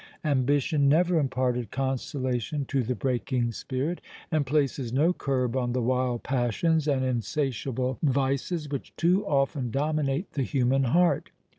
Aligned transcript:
Ambition 0.25 0.89
never 0.89 1.19
imparted 1.19 1.69
consolation 1.69 2.65
to 2.65 2.81
the 2.81 2.95
breaking 2.95 3.51
spirit, 3.51 4.01
and 4.31 4.47
places 4.47 4.91
no 4.91 5.13
curb 5.13 5.55
on 5.55 5.73
the 5.73 5.81
wild 5.83 6.23
passions 6.23 6.87
and 6.87 7.05
insatiable 7.05 7.99
vices 8.01 8.67
which 8.67 8.95
too 8.95 9.23
often 9.27 9.69
dominate 9.69 10.31
the 10.31 10.41
human 10.41 10.85
heart. 10.85 11.29